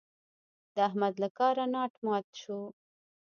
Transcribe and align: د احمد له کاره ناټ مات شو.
د 0.75 0.77
احمد 0.89 1.13
له 1.23 1.29
کاره 1.37 1.65
ناټ 1.73 1.93
مات 2.05 2.27
شو. 2.41 2.59